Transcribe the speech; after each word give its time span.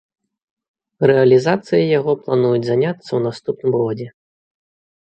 Рэалізацыяй 1.11 1.85
яго 1.99 2.11
плануюць 2.25 2.65
заняцца 2.71 2.99
ў 2.99 3.19
наступным 3.29 3.73
годзе. 3.81 4.07